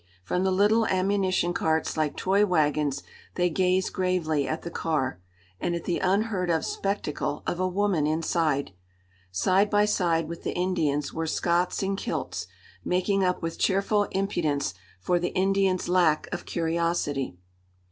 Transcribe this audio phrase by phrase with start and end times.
[0.23, 3.03] From the little ammunition carts, like toy wagons,
[3.35, 5.21] they gazed gravely at the car,
[5.59, 8.71] and at the unheard of spectacle of a woman inside.
[9.31, 12.47] Side by side with the Indians were Scots in kilts,
[12.83, 17.37] making up with cheerful impudence for the Indians' lack of curiosity.